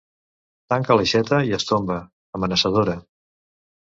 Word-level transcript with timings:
Tanca 0.73 0.95
l'aixeta 0.99 1.41
i 1.49 1.53
es 1.59 1.67
tomba, 1.73 1.99
amenaçadora—. 2.39 2.97